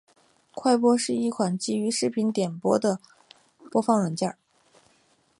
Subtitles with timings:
[0.55, 2.99] 快播是一款基于视频点播的
[3.71, 4.35] 播放软件。